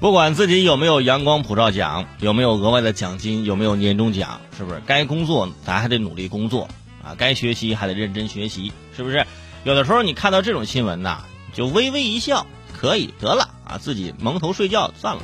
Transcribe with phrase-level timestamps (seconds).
[0.00, 4.80] 不管自己有没有阳光普照奖，有没有额外的奖金，有没有年终奖，是不是？
[4.86, 6.68] 该工作咱还得努力工作
[7.02, 9.26] 啊，该学习还得认真学习，是不是？
[9.64, 15.22] 有的时候你看到这种新闻呐，就微微一笑，可以得了啊，自己蒙头睡觉算了，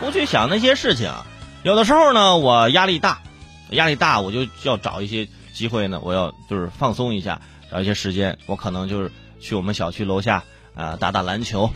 [0.00, 1.12] 不去想那些事情。
[1.62, 3.22] 有的时候呢，我压力大，
[3.70, 7.40] 压力大，我就要找一些机会呢，我要就是放松一下，
[7.70, 10.42] 找一些时间，我可能就是去我们小区楼下
[10.74, 11.70] 啊打打篮球。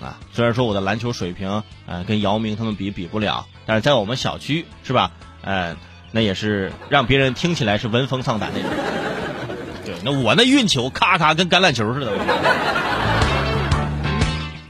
[0.00, 5.12] 啊，虽然说我的篮球水平，呃，跟姚明他们比比不了，但是在我们小区是吧？
[5.42, 5.76] 呃，
[6.10, 8.70] 那也是让别人听起来是闻风丧胆那种。
[9.84, 12.12] 对，那我那运球咔咔跟橄榄球似的。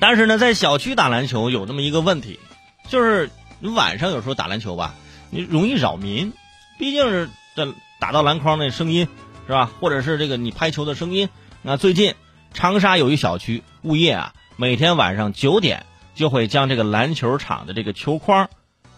[0.01, 2.41] 但是呢，在小区打篮球有那么一个问题，
[2.89, 4.95] 就是你晚上有时候打篮球吧，
[5.31, 6.33] 你容易扰民，
[6.79, 9.07] 毕竟是这打到篮筐那声音
[9.47, 9.71] 是吧？
[9.81, 11.29] 或者是这个你拍球的声音。
[11.63, 12.15] 那最近
[12.53, 14.33] 长沙有一小区物业啊。
[14.61, 18.51] 每天晚上九点就会将这个篮球场的这个球框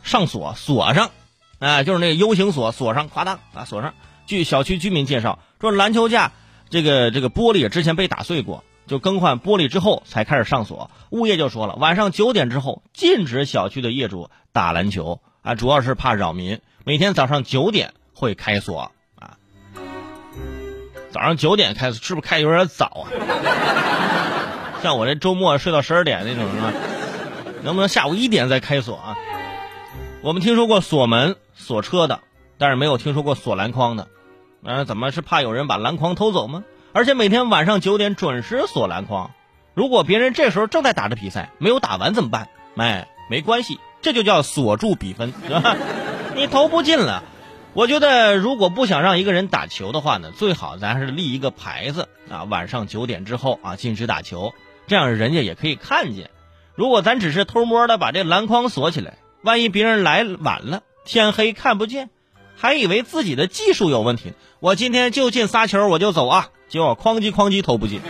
[0.03, 1.13] 上锁锁上，
[1.61, 3.95] 啊，就是那个 U 型锁锁上，夸当啊锁上。
[4.27, 6.33] 据小区居民介绍，说篮球架
[6.69, 10.91] 这个这个玻璃之前被打碎过，就更换玻璃之后才开始上锁。
[11.11, 16.61] 物业就说了，晚上九点之后禁止小区的业主打篮球啊，主要是怕扰民。
[16.83, 19.39] 每天早上九点会开锁啊，
[21.13, 23.92] 早上九点开是不是开有点早啊？
[24.83, 26.73] 像我这周末睡到十二点那种是吧？
[27.63, 29.17] 能不能下午一点再开锁啊？
[30.23, 32.21] 我们听说过锁门、锁车的，
[32.59, 34.09] 但是没有听说过锁篮筐的。
[34.65, 36.65] 啊，怎么是怕有人把篮筐偷走吗？
[36.93, 39.31] 而且每天晚上九点准时锁篮筐。
[39.75, 42.49] 如果别人这时候正在打着比赛，没有打完怎么办？
[42.77, 45.77] 哎，没关系，这就叫锁住比分，是吧？
[46.35, 47.23] 你投不进了。
[47.73, 54.53] 我觉得如果不想让一个人打球的话呢，最好咱还是立一个牌子啊，晚上九点之后啊禁止打球。
[54.87, 56.31] 这样人家也可以看见。
[56.75, 62.11] 如果咱只是偷摸的把这篮筐锁起来，万一别人来晚了，天黑看不见，
[62.57, 64.33] 还以为自己的技术有问题。
[64.61, 66.49] 我今天就进仨球，我就走啊！
[66.69, 68.01] 结果哐叽哐叽投不进，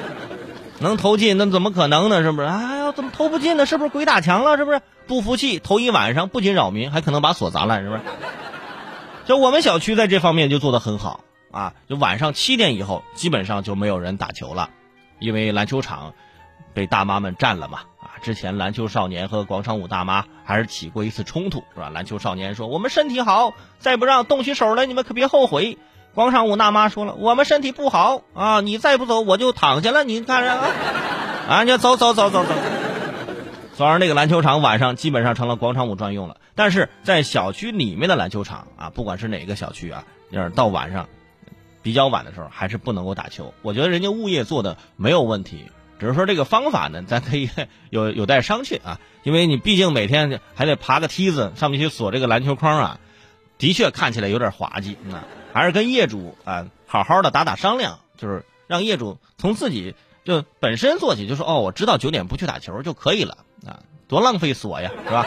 [0.78, 2.22] 能投进那怎么可能呢？
[2.22, 2.48] 是不是？
[2.48, 3.66] 哎呀，怎么投不进呢？
[3.66, 4.56] 是不是鬼打墙了？
[4.56, 4.80] 是不是？
[5.06, 8.00] 不服气，头一晚上不仅扰民，还可能把锁砸烂，是不是？
[9.26, 11.74] 就我们小区在这方面就做得很好啊！
[11.88, 14.70] 就晚上七点以后，基本上就没有人打球了。
[15.20, 16.14] 因为篮球场
[16.74, 21.90] 被大妈们占了嘛，啊，之前篮球少年和广场舞大妈还是起过一次冲突，是吧？
[21.90, 25.78] 篮球少年说：“我们身体好，再不让动起手来，你们可别后悔。”
[26.12, 30.66] 广场舞大妈说了：“我们身体不好啊，你再不走我就躺下了。”你看着啊，
[31.48, 32.54] 啊，你走走走走走。
[33.74, 36.36] 所以那个篮球场晚上基本上成了广场舞专用了。
[36.54, 41.08] 但是在小区里面的篮球场啊，不管是哪个小区啊，要是到晚上。
[41.82, 45.64] 比较晚的时候还是不能够打球，我觉得人家物业做的没有问题，
[45.98, 47.48] 只是说这个方法呢，咱可以
[47.90, 49.00] 有有待商榷啊。
[49.22, 53.00] 因为你毕竟每天还得爬个梯子上面去锁这个篮球框啊，
[53.58, 55.24] 的确看起来有点滑稽啊。
[55.52, 65.26] 还是跟业主啊好好的打打商量，就是让业主从自己就本身做起，就说哦，我知道九点不去打球就可以了啊，多浪费锁呀，是吧？